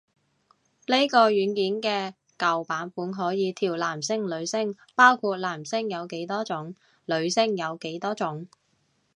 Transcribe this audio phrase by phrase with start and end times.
[0.87, 6.73] 呢個軟件嘅舊版本可以調男聲女聲，包括男聲有幾多種
[7.05, 8.47] 女聲有幾多種